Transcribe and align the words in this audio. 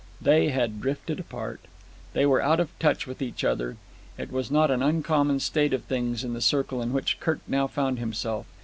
They 0.19 0.49
had 0.49 0.81
drifted 0.81 1.19
apart. 1.19 1.59
They 2.13 2.25
were 2.25 2.41
out 2.41 2.59
of 2.59 2.69
touch 2.79 3.05
with 3.05 3.21
each 3.21 3.43
other. 3.43 3.77
It 4.17 4.31
was 4.31 4.49
not 4.49 4.71
an 4.71 4.81
uncommon 4.81 5.39
state 5.41 5.75
of 5.75 5.83
things 5.83 6.23
in 6.23 6.33
the 6.33 6.41
circle 6.41 6.81
in 6.81 6.91
which 6.91 7.19
Kirk 7.19 7.41
now 7.47 7.67
found 7.67 7.99
himself. 7.99 8.47